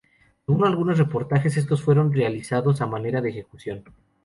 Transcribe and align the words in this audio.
Según 0.47 0.65
algunos 0.65 0.97
reportajes, 0.97 1.57
estos 1.57 1.83
fueron 1.83 2.11
realizados 2.11 2.81
a 2.81 2.87
manera 2.87 3.21
de 3.21 3.29
ejecución. 3.29 3.83